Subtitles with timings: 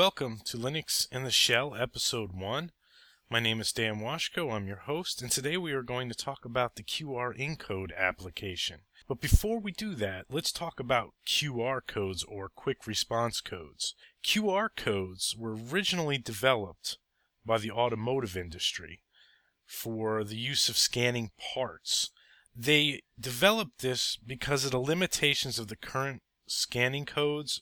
[0.00, 2.72] Welcome to Linux in the Shell, Episode 1.
[3.28, 6.46] My name is Dann Washko, I'm your host, and today we are going to talk
[6.46, 8.80] about the QR encode application.
[9.06, 13.94] But before we do that, let's talk about QR codes or quick response codes.
[14.24, 16.96] QR codes were originally developed
[17.44, 19.02] by the automotive industry
[19.66, 22.10] for the use of scanning parts.
[22.56, 27.60] They developed this because of the limitations of the current scanning codes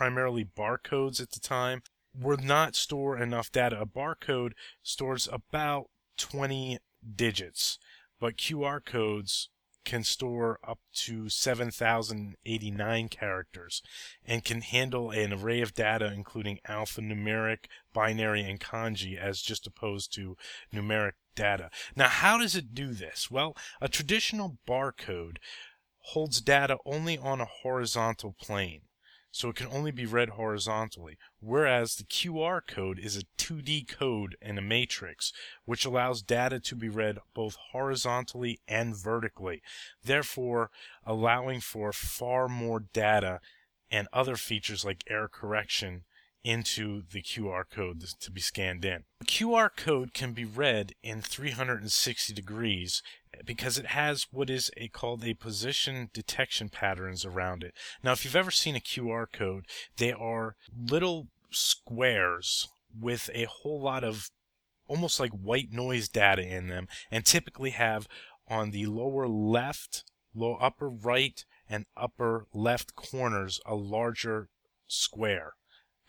[0.00, 1.82] primarily barcodes at the time,
[2.18, 3.78] would not store enough data.
[3.78, 6.78] A barcode stores about 20
[7.16, 7.78] digits,
[8.18, 9.50] but QR codes
[9.84, 13.82] can store up to 7,089 characters
[14.26, 20.14] and can handle an array of data including alphanumeric, binary, and kanji as just opposed
[20.14, 20.34] to
[20.72, 21.68] numeric data.
[21.94, 23.30] Now, how does it do this?
[23.30, 25.36] Well, a traditional barcode
[25.98, 28.80] holds data only on a horizontal plane
[29.30, 34.36] so it can only be read horizontally, whereas the QR code is a 2D code
[34.42, 35.32] in a matrix,
[35.64, 39.62] which allows data to be read both horizontally and vertically,
[40.04, 40.70] therefore
[41.04, 43.40] allowing for far more data
[43.90, 46.04] and other features like error correction
[46.42, 49.04] into the QR code to be scanned in.
[49.20, 53.02] The QR code can be read in 360 degrees
[53.44, 57.74] because it has what is a, called a position detection patterns around it.
[58.02, 62.68] Now, if you've ever seen a QR code, they are little squares
[62.98, 64.30] with a whole lot of
[64.86, 68.08] almost like white noise data in them and typically have
[68.48, 70.04] on the lower left,
[70.34, 74.48] low upper right, and upper left corners a larger
[74.88, 75.54] square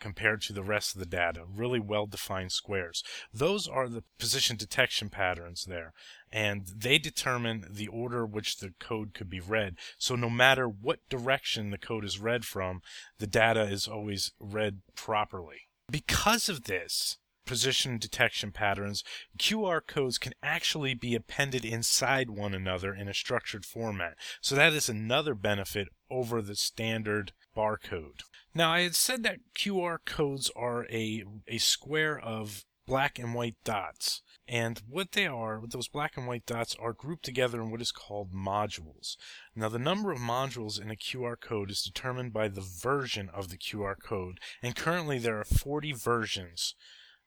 [0.02, 1.44] compared to the rest of the data.
[1.48, 3.04] Really well defined squares.
[3.32, 5.92] Those are the position detection patterns there,
[6.32, 9.76] and they determine the order which the code could be read.
[9.98, 12.82] So no matter what direction the code is read from,
[13.18, 15.68] the data is always read properly.
[15.88, 19.04] Because of this, position detection patterns,
[19.38, 24.16] QR codes can actually be appended inside one another in a structured format.
[24.40, 28.20] So that is another benefit over the standard barcode.
[28.54, 33.56] Now, I had said that QR codes are a, a square of black and white
[33.64, 34.22] dots.
[34.48, 37.92] And what they are, those black and white dots, are grouped together in what is
[37.92, 39.16] called modules.
[39.54, 43.48] Now, the number of modules in a QR code is determined by the version of
[43.48, 46.74] the QR code, and currently there are 40 versions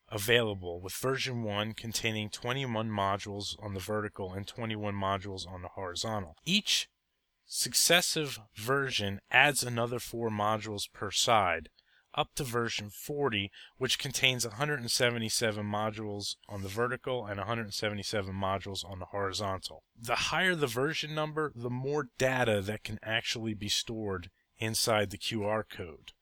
[0.10, 5.70] available, with version 1 containing 21 modules on the vertical and 21 modules on the
[5.70, 6.36] horizontal.
[6.46, 6.90] Each
[7.46, 11.70] successive version adds another four modules per side,
[12.14, 19.00] up to version 40, which contains 177 modules on the vertical and 177 modules on
[19.00, 19.84] the horizontal.
[20.00, 25.18] The higher the version number, the more data that can actually be stored inside the
[25.18, 26.14] QR code.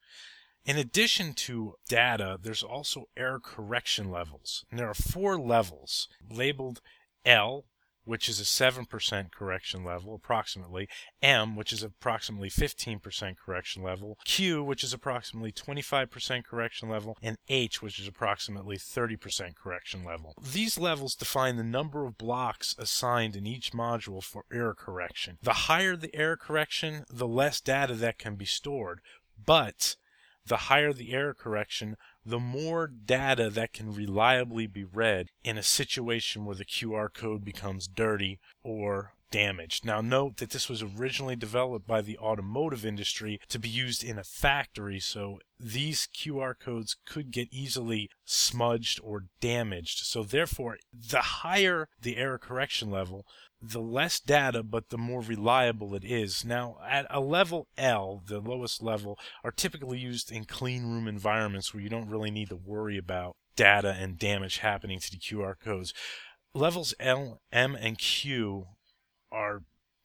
[0.66, 4.66] In addition to data, there's also error correction levels.
[4.72, 6.82] And there are four levels labeled
[7.26, 7.66] L,
[8.06, 10.88] which is a 7% correction level, approximately,
[11.22, 17.38] M, which is approximately 15% correction level, Q, which is approximately 25% correction level, and
[17.48, 20.34] H, which is approximately 30% correction level.
[20.42, 25.38] These levels define the number of blocks assigned in each module for error correction.
[25.42, 29.02] The higher the error correction, the less data that can be stored,
[29.44, 29.96] but
[30.46, 35.64] the higher the error correction, the more data that can reliably be read in a
[35.64, 39.84] situation where the QR code becomes dirty or damaged.
[39.84, 44.20] Now, note that this was originally developed by the automotive industry to be used in
[44.20, 50.06] a factory, so these QR codes could get easily smudged or damaged.
[50.06, 53.26] So, therefore, the higher the error correction level,
[53.60, 56.46] the less data, but the more reliable it is.
[56.46, 61.74] Now, at a level L, the lowest level, are typically used in clean room environments
[61.74, 65.56] where you don't really need to worry about data and damage happening to the QR
[65.60, 65.92] codes.
[66.54, 68.68] Levels L, M, and Q
[69.34, 69.64] are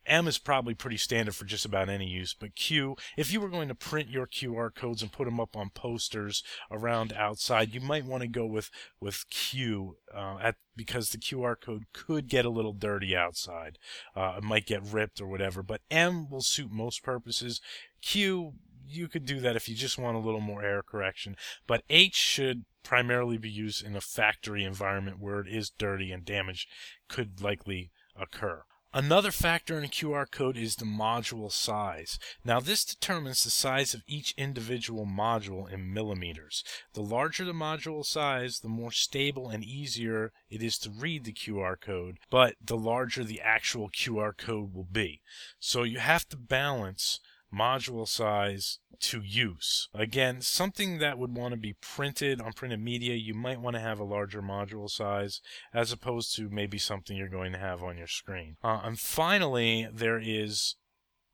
[0.09, 3.51] M is probably pretty standard for just about any use, but Q, if you were
[3.51, 7.81] going to print your QR codes and put them up on posters around outside, you
[7.81, 8.71] might want to go with
[9.01, 13.79] with Q uh, at because the QR code could get a little dirty outside.
[14.17, 17.61] Uh, it might get ripped or whatever, but M will suit most purposes.
[18.01, 18.55] Q,
[18.87, 21.37] you could do that if you just want a little more error correction,
[21.67, 26.25] but H should primarily be used in a factory environment where it is dirty and
[26.25, 26.67] damage
[27.09, 28.63] could likely occur.
[28.95, 32.19] Another factor in a QR code is the module size.
[32.43, 36.65] Now this determines the size of each individual module in millimeters.
[36.95, 41.35] The larger the module size, the more stable and easier it is to read the
[41.35, 45.21] QR code, but the larger the actual QR code will be.
[45.61, 47.21] So you have to balance
[47.53, 49.89] module size to use.
[49.95, 53.81] Again, something that would want to be printed on printed media, you might want to
[53.81, 55.41] have a larger module size
[55.73, 58.57] as opposed to maybe something you're going to have on your screen.
[58.63, 60.77] Uh, and finally, there is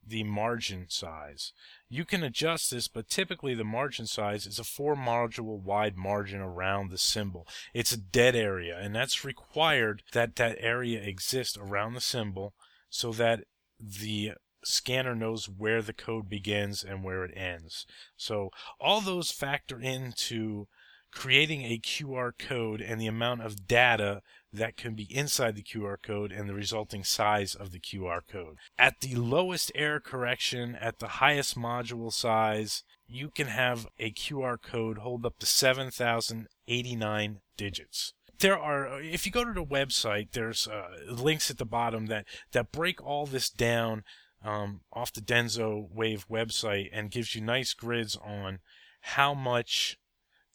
[0.06, 1.52] the margin size.
[1.88, 6.40] You can adjust this, but typically the margin size is a four module wide margin
[6.40, 7.46] around the symbol.
[7.72, 12.54] It's a dead area, and that's required that that area exists around the symbol
[12.90, 13.44] so that
[13.80, 14.32] the
[14.64, 17.86] scanner knows where the code begins and where it ends.
[18.16, 18.50] So
[18.80, 20.66] all those factor into
[21.14, 24.20] creating a QR code and the amount of data
[24.52, 28.56] that can be inside the QR code and the resulting size of the QR code.
[28.78, 34.60] At the lowest error correction, at the highest module size, you can have a QR
[34.60, 38.12] code hold up to 7,089 digits.
[38.40, 42.26] There are, if you go to the website, there's uh, links at the bottom that,
[42.52, 44.02] that break all this down
[44.44, 48.60] um, off the Denso Wave website and gives you nice grids on
[49.00, 49.98] how much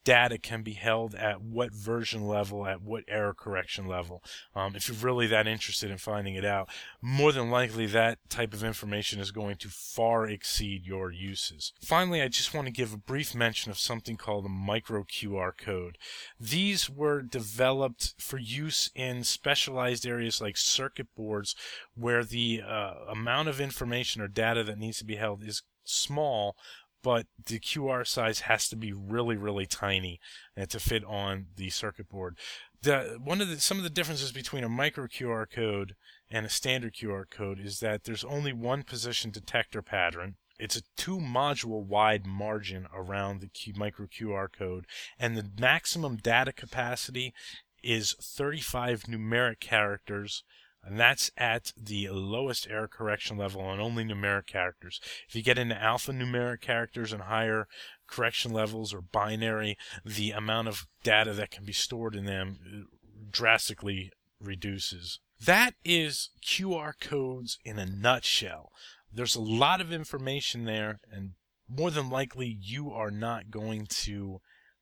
[0.04, 4.24] data can be held at what version level, at what error correction level.
[4.56, 6.70] Um, if you're really that interested in finding it out,
[7.02, 11.74] more than likely that type of information is going to far exceed your uses.
[11.82, 15.52] Finally, I just want to give a brief mention of something called a micro QR
[15.58, 15.98] code.
[16.40, 21.56] These were developed for use in specialized areas like circuit boards
[21.96, 26.56] where the uh, amount of information or data that needs to be held is small
[27.04, 30.20] but the QR size has to be really, really tiny
[30.60, 32.38] uh, to fit on the circuit board.
[32.82, 35.96] The one of the some of the differences between a micro QR code
[36.32, 40.36] and a standard QR code is that there's only one position detector pattern.
[40.60, 44.86] It's a two module wide margin around the micro QR code,
[45.18, 47.34] and the maximum data capacity
[47.82, 50.44] is 35 numeric characters
[50.84, 55.00] and that's at the lowest error correction level on only numeric characters.
[55.28, 57.68] If you get into alphanumeric characters and higher
[58.08, 62.86] correction levels or binary, the amount of data that can be stored in them uh,
[63.32, 65.20] drastically reduces.
[65.44, 68.72] That is QR codes in a nutshell.
[69.12, 71.32] There's a lot of information there, and
[71.68, 74.42] more than likely, you are not going to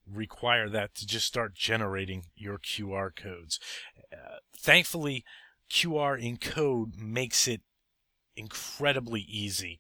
[0.09, 3.59] require that to just start generating your QR codes.
[4.11, 5.25] Uh, thankfully,
[5.69, 7.61] QR encode makes it
[8.35, 9.79] incredibly easy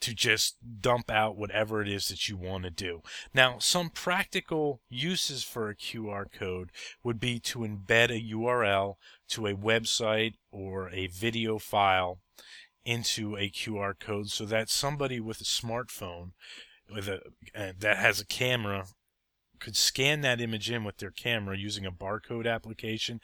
[0.00, 3.00] to just dump out whatever it is that you want to do.
[3.32, 6.70] Now, some practical uses for a QR code
[7.02, 8.96] would be to embed a URL
[9.28, 12.18] to a website or a video file
[12.84, 16.32] into a QR code so that somebody with a smartphone
[16.92, 17.20] with a
[17.54, 18.84] uh, that has a camera
[19.58, 23.20] could scan that image in with their camera using a barcode application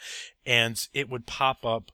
[0.47, 1.93] and it would pop up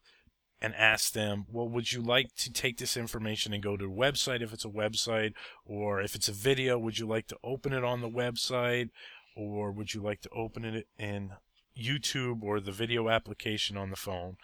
[0.60, 3.88] and ask them, well, would you like to take this information and go to a
[3.88, 5.32] website if it's a website?
[5.64, 8.88] Or if it's a video, would you like to open it on the website?
[9.36, 11.32] Or would you like to open it in
[11.78, 14.38] YouTube or the video application on the phone?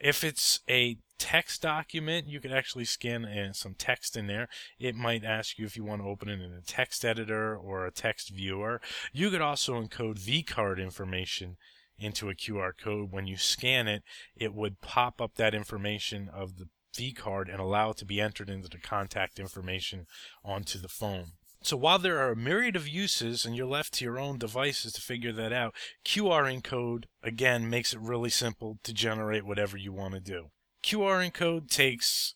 [0.00, 4.48] If it's a text document, you could actually scan some text in there.
[4.80, 7.86] It might ask you if you want to open it in a text editor or
[7.86, 8.80] a text viewer.
[9.12, 11.56] You could also encode vCard information
[12.02, 13.12] into a QR code.
[13.12, 14.02] When you scan it,
[14.36, 16.66] it would pop up that information of the
[16.96, 20.06] V card and allow it to be entered into the contact information
[20.44, 21.32] onto the phone.
[21.62, 24.92] So while there are a myriad of uses and you're left to your own devices
[24.94, 29.92] to figure that out, QR encode again makes it really simple to generate whatever you
[29.92, 30.50] want to do.
[30.82, 32.34] QR encode takes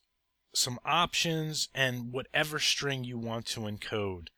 [0.55, 4.29] some options and whatever string you want to encode.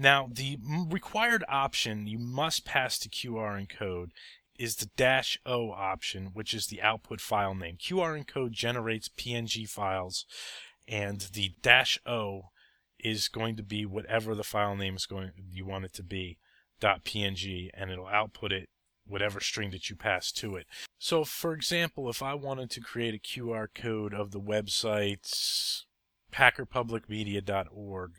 [0.00, 0.56] Now, the
[0.88, 4.12] required option you must pass to QR encode
[4.58, 7.76] is the dash O option, which is the output file name.
[7.76, 10.24] QR encode generates PNG files,
[10.88, 12.44] and the dash O
[12.98, 16.38] is going to be whatever the file name is going you want it to be
[16.80, 18.70] .png, and it'll output it
[19.06, 20.66] whatever string that you pass to it.
[20.98, 25.84] So, for example, if I wanted to create a QR code of the website
[26.32, 28.12] hackerpublicradio.org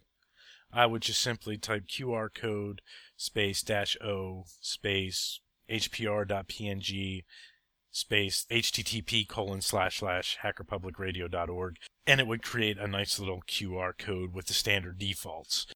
[0.74, 2.82] I would just simply type QR code
[3.18, 7.24] space dash O space hpr.png
[7.92, 11.76] space http colon slash slash hackerpublicradio.org
[12.08, 15.68] and it would create a nice little QR code with the standard defaults.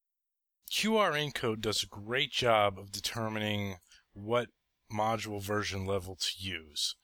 [0.70, 3.76] QR encode does a great job of determining
[4.12, 4.48] what
[4.92, 6.96] module version level to use.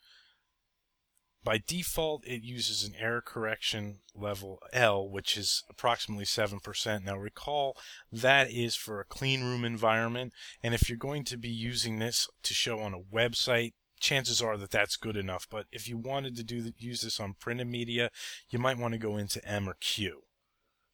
[1.44, 7.04] By default, it uses an error correction level L, which is approximately 7%.
[7.04, 7.76] Now recall
[8.12, 10.32] that is for a clean room environment,
[10.62, 14.56] and if you're going to be using this to show on a website, chances are
[14.56, 15.46] that that's good enough.
[15.50, 18.10] But if you wanted to do use this on printed media,
[18.48, 20.22] you might want to go into M or Q.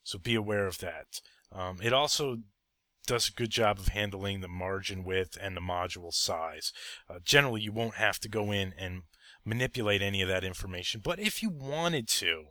[0.05, 1.21] So be aware of that.
[1.53, 2.39] Um, it also
[3.07, 6.73] does a good job of handling the margin width and the module size.
[7.09, 9.03] Uh, generally, you won't have to go in and
[9.49, 12.49] manipulate any of that information, but if you wanted to,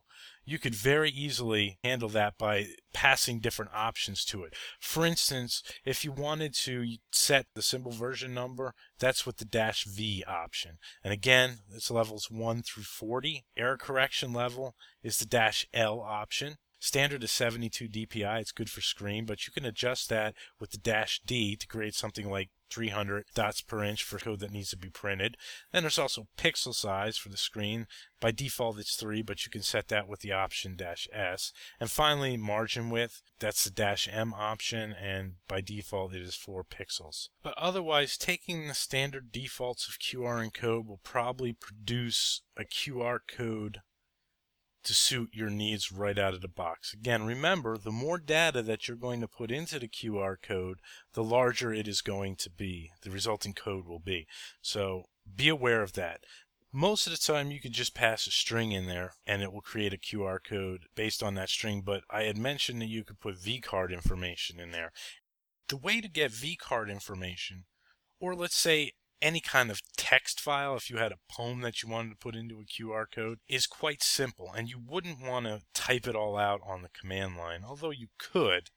[0.48, 4.54] you could very easily handle that by passing different options to it.
[4.80, 9.84] For instance, if you wanted to set the symbol version number, that's with the dash
[9.84, 10.78] V option.
[11.04, 13.46] And again, it's levels 1 through 40.
[13.58, 16.56] Error correction level is the dash L option.
[16.80, 18.40] Standard is 72 DPI.
[18.40, 21.96] It's good for screen, but you can adjust that with the dash D to create
[21.96, 25.38] something like 300 dots per inch for code that needs to be printed.
[25.72, 27.88] Then there's also pixel size for the screen.
[28.20, 31.54] By default, it's 3, but you can set that with the option dash S.
[31.80, 33.22] And finally, margin width.
[33.40, 37.30] That's the dash M option, and by default, it is 4 pixels.
[37.44, 43.82] But otherwise, taking the standard defaults of QR encode will probably produce a QR code
[44.88, 46.94] to suit your needs right out of the box.
[46.94, 50.80] Again, remember, the more data that you're going to put into the QR code,
[51.14, 52.92] the larger it is going to be.
[53.04, 54.28] The resulting code will be.
[54.62, 55.04] So
[55.36, 56.22] be aware of that.
[56.72, 59.62] Most of the time, you could just pass a string in there and it will
[59.62, 61.82] create a QR code based on that string.
[61.82, 64.92] But I had mentioned that you could put vCard information in there.
[65.68, 67.66] The way to get vCard information,
[68.22, 71.90] or let's say any kind of text file, if you had a poem that you
[71.90, 74.52] wanted to put into a QR code, is quite simple.
[74.56, 78.08] And you wouldn't want to type it all out on the command line, although you
[78.18, 78.70] could.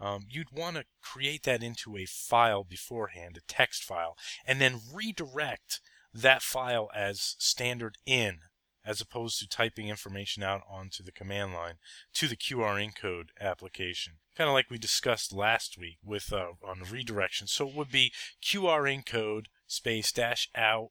[0.00, 4.80] Um, you'd want to create that into a file beforehand, a text file, and then
[4.92, 5.80] redirect
[6.12, 8.40] that file as standard in
[8.84, 11.74] as opposed to typing information out onto the command line
[12.12, 14.14] to the QR encode application.
[14.36, 17.46] Kind of like we discussed last week with uh, on redirection.
[17.46, 18.12] So it would be
[18.42, 20.90] QR encode space dash out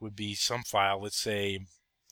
[0.00, 1.60] would be some file, let's say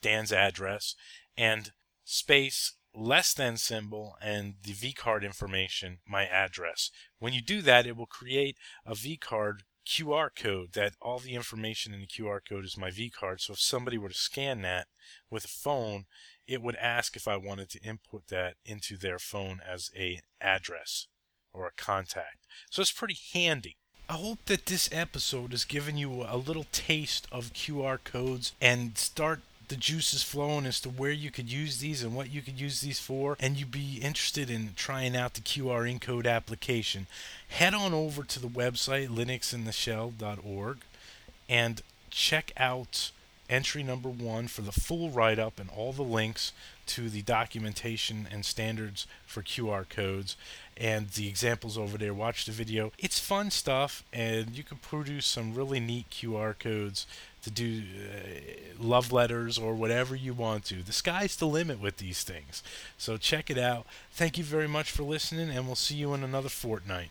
[0.01, 0.95] Dann's address,
[1.37, 1.73] and
[2.05, 6.91] space less than symbol and the vCard information, my address.
[7.19, 11.95] When you do that, it will create a vCard QR code that all the information
[11.95, 13.41] in the QR code is my vCard.
[13.41, 14.89] So if somebody were to scan that
[15.31, 16.05] with a phone,
[16.47, 21.07] it would ask if I wanted to input that into their phone as a address
[21.53, 22.47] or a contact.
[22.71, 23.77] So it's pretty handy.
[24.11, 28.97] I hope that this episode has given you a little taste of QR codes and
[28.97, 32.59] start the juices flowing as to where you could use these and what you could
[32.59, 37.07] use these for, and you'd be interested in trying out the QR encode application,
[37.49, 40.79] head on over to the website linuxintheshell.org
[41.51, 43.11] and check out
[43.51, 46.53] entry number one for the full write up and all the links
[46.89, 50.37] to the documentation and standards for QR codes
[50.77, 52.15] and the examples over there.
[52.15, 52.93] Watch the video.
[52.99, 57.07] It's fun stuff, and you can produce some really neat QR codes
[57.43, 60.83] to do uh, love letters or whatever you want to.
[60.83, 62.63] The sky's the limit with these things.
[62.97, 63.87] So check it out.
[64.13, 67.11] Thank you very much for listening, and we'll see you in another fortnight.